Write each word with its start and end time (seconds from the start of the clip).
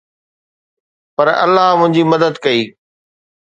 پر 1.15 1.27
الله 1.45 1.69
منهنجي 1.79 2.03
مدد 2.11 2.33
ڪئي 2.43 2.61